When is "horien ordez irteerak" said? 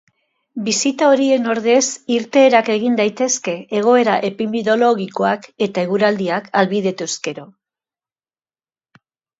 1.09-2.71